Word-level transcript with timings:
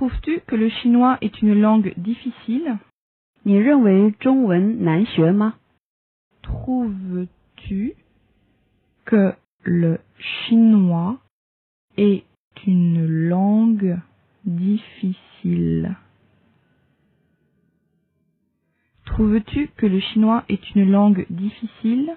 Trouves-tu 0.00 0.40
que 0.46 0.56
le 0.56 0.70
chinois 0.70 1.18
est 1.20 1.42
une 1.42 1.60
langue 1.60 1.92
difficile? 1.98 2.78
Trouves-tu 6.40 7.94
que 9.04 9.34
le 9.62 9.98
chinois 10.18 11.18
est 11.98 12.24
une 12.66 13.06
langue 13.28 14.00
difficile? 14.46 15.94
Trouves-tu 19.04 19.68
que 19.76 19.84
le 19.84 20.00
chinois 20.00 20.44
est 20.48 20.74
une 20.74 20.90
langue 20.90 21.26
difficile? 21.28 22.16